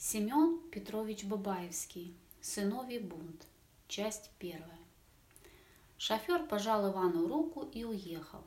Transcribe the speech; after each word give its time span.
Семен 0.00 0.60
Петрович 0.70 1.24
Бабаевский. 1.24 2.14
Сыновий 2.40 3.00
бунт. 3.00 3.44
Часть 3.88 4.30
первая. 4.38 4.78
Шофер 5.96 6.44
пожал 6.44 6.92
Ивану 6.92 7.26
руку 7.26 7.68
и 7.72 7.82
уехал. 7.82 8.44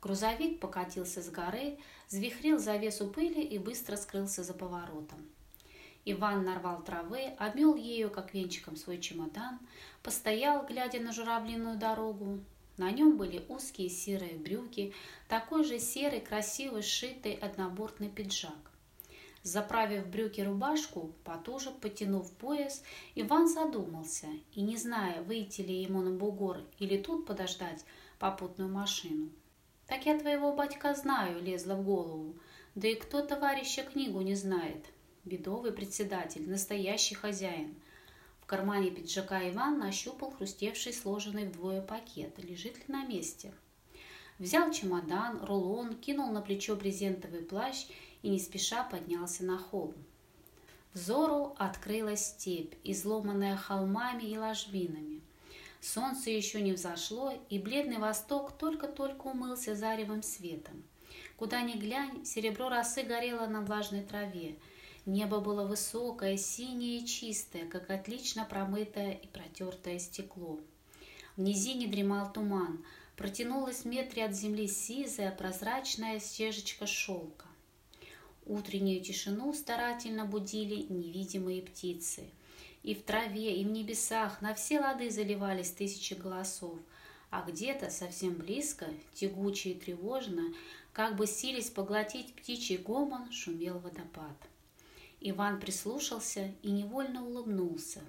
Грузовик 0.00 0.60
покатился 0.60 1.20
с 1.20 1.28
горы, 1.28 1.76
звихрил 2.08 2.58
завесу 2.58 3.06
пыли 3.06 3.42
и 3.42 3.58
быстро 3.58 3.96
скрылся 3.96 4.42
за 4.42 4.54
поворотом. 4.54 5.18
Иван 6.06 6.42
нарвал 6.42 6.82
травы, 6.82 7.34
обмел 7.38 7.76
ею, 7.76 8.08
как 8.08 8.32
венчиком, 8.32 8.76
свой 8.76 8.98
чемодан, 8.98 9.58
постоял, 10.02 10.64
глядя 10.64 11.00
на 11.00 11.12
журавлиную 11.12 11.76
дорогу. 11.76 12.40
На 12.78 12.90
нем 12.90 13.18
были 13.18 13.44
узкие 13.50 13.90
серые 13.90 14.38
брюки, 14.38 14.94
такой 15.28 15.64
же 15.64 15.78
серый, 15.78 16.22
красивый, 16.22 16.80
сшитый 16.80 17.34
однобортный 17.34 18.08
пиджак. 18.08 18.71
Заправив 19.42 20.06
брюки 20.06 20.40
рубашку, 20.40 21.12
потуже 21.24 21.70
потянув 21.70 22.30
пояс, 22.30 22.82
Иван 23.16 23.48
задумался 23.48 24.28
и, 24.52 24.62
не 24.62 24.76
зная, 24.76 25.22
выйти 25.22 25.62
ли 25.62 25.82
ему 25.82 26.00
на 26.00 26.12
бугор 26.12 26.60
или 26.78 26.96
тут 26.96 27.26
подождать 27.26 27.84
попутную 28.20 28.70
машину. 28.70 29.30
«Так 29.88 30.06
я 30.06 30.16
твоего 30.16 30.52
батька 30.52 30.94
знаю»,— 30.94 31.42
лезла 31.44 31.74
в 31.74 31.84
голову. 31.84 32.36
«Да 32.76 32.86
и 32.86 32.94
кто 32.94 33.20
товарища 33.20 33.82
книгу 33.82 34.20
не 34.20 34.36
знает? 34.36 34.86
Бедовый 35.24 35.72
председатель, 35.72 36.48
настоящий 36.48 37.16
хозяин». 37.16 37.74
В 38.40 38.46
кармане 38.46 38.90
пиджака 38.90 39.48
Иван 39.50 39.78
нащупал 39.78 40.30
хрустевший 40.30 40.92
сложенный 40.92 41.46
вдвое 41.46 41.82
пакет. 41.82 42.38
Лежит 42.38 42.76
ли 42.76 42.84
на 42.88 43.04
месте? 43.04 43.52
Взял 44.38 44.72
чемодан, 44.72 45.44
рулон, 45.44 45.94
кинул 45.94 46.32
на 46.32 46.40
плечо 46.40 46.74
брезентовый 46.76 47.42
плащ 47.42 47.86
и 48.22 48.28
не 48.28 48.38
спеша 48.38 48.84
поднялся 48.84 49.44
на 49.44 49.58
холм. 49.58 49.94
Взору 50.94 51.54
открылась 51.58 52.26
степь, 52.26 52.74
изломанная 52.84 53.56
холмами 53.56 54.24
и 54.24 54.36
ложбинами. 54.36 55.22
Солнце 55.80 56.30
еще 56.30 56.60
не 56.60 56.72
взошло, 56.72 57.32
и 57.48 57.58
бледный 57.58 57.98
восток 57.98 58.52
только-только 58.52 59.28
умылся 59.28 59.74
заревым 59.74 60.22
светом. 60.22 60.84
Куда 61.36 61.62
ни 61.62 61.72
глянь, 61.72 62.24
серебро 62.24 62.68
росы 62.68 63.02
горело 63.02 63.46
на 63.46 63.62
влажной 63.62 64.02
траве. 64.02 64.56
Небо 65.06 65.40
было 65.40 65.66
высокое, 65.66 66.36
синее 66.36 66.98
и 66.98 67.06
чистое, 67.06 67.66
как 67.66 67.90
отлично 67.90 68.44
промытое 68.44 69.12
и 69.12 69.26
протертое 69.26 69.98
стекло. 69.98 70.60
В 71.36 71.40
низине 71.40 71.88
дремал 71.88 72.32
туман, 72.32 72.84
протянулась 73.16 73.80
в 73.80 73.84
метре 73.86 74.24
от 74.24 74.34
земли 74.34 74.66
сизая, 74.66 75.30
прозрачная 75.30 76.20
стежечка 76.20 76.86
шелка. 76.86 77.46
Утреннюю 78.44 79.00
тишину 79.00 79.52
старательно 79.54 80.24
будили 80.24 80.86
невидимые 80.92 81.62
птицы. 81.62 82.24
И 82.82 82.94
в 82.94 83.02
траве, 83.02 83.60
и 83.60 83.64
в 83.64 83.68
небесах 83.70 84.42
на 84.42 84.54
все 84.54 84.80
лады 84.80 85.08
заливались 85.10 85.70
тысячи 85.70 86.14
голосов, 86.14 86.76
а 87.30 87.48
где-то 87.48 87.90
совсем 87.90 88.34
близко, 88.34 88.86
тягуче 89.14 89.70
и 89.70 89.74
тревожно, 89.78 90.52
как 90.92 91.14
бы 91.14 91.26
сились 91.26 91.70
поглотить 91.70 92.34
птичий 92.34 92.76
гомон, 92.76 93.30
шумел 93.30 93.78
водопад. 93.78 94.36
Иван 95.20 95.60
прислушался 95.60 96.52
и 96.62 96.70
невольно 96.72 97.24
улыбнулся. 97.24 98.00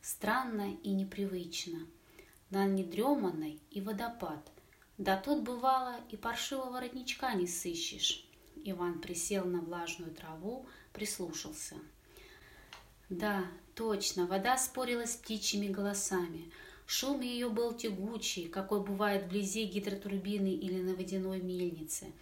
Странно 0.00 0.76
и 0.84 0.90
непривычно. 0.90 1.80
На 2.50 2.66
недреманной 2.66 3.60
и 3.70 3.80
водопад. 3.80 4.50
Да 4.98 5.16
тут 5.16 5.42
бывало 5.42 5.96
и 6.10 6.16
паршивого 6.16 6.80
родничка 6.80 7.34
не 7.34 7.46
сыщешь. 7.46 8.28
Иван 8.64 9.00
присел 9.00 9.44
на 9.44 9.60
влажную 9.60 10.14
траву, 10.14 10.66
прислушался. 10.92 11.76
Да, 13.10 13.44
точно, 13.74 14.26
вода 14.26 14.56
спорила 14.56 15.06
с 15.06 15.16
птичьими 15.16 15.68
голосами. 15.68 16.50
Шум 16.86 17.20
ее 17.20 17.48
был 17.48 17.72
тягучий, 17.72 18.48
какой 18.48 18.82
бывает 18.82 19.24
вблизи 19.24 19.64
гидротурбины 19.64 20.48
или 20.48 20.82
на 20.82 20.94
водяной 20.94 21.40
мельнице. 21.40 22.12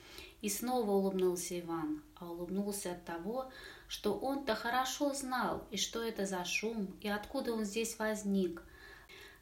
И 0.41 0.48
снова 0.48 0.91
улыбнулся 0.91 1.60
Иван, 1.60 2.02
а 2.16 2.30
улыбнулся 2.30 2.92
от 2.92 3.04
того, 3.04 3.50
что 3.86 4.14
он-то 4.14 4.54
хорошо 4.54 5.14
знал, 5.14 5.66
и 5.70 5.76
что 5.76 6.02
это 6.02 6.26
за 6.26 6.44
шум, 6.44 6.97
и 7.00 7.08
откуда 7.08 7.52
он 7.52 7.64
здесь 7.64 7.98
возник. 7.98 8.62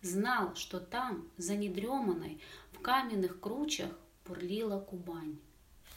Знал, 0.02 0.54
что 0.54 0.80
там, 0.80 1.28
за 1.36 1.56
недреманной, 1.56 2.40
в 2.72 2.80
каменных 2.80 3.38
кручах, 3.40 3.90
бурлила 4.24 4.80
Кубань. 4.80 5.38